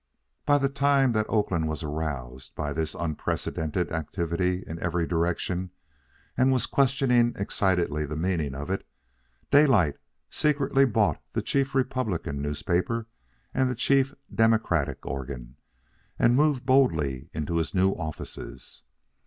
[0.47, 5.69] By the time that Oakland was aroused by this unprecedented activity in every direction
[6.35, 8.83] and was questioning excitedly the meaning of it,
[9.51, 13.05] Daylight secretly bought the chief Republican newspaper
[13.53, 15.55] and the chief Democratic organ,
[16.17, 18.81] and moved boldly into his new offices.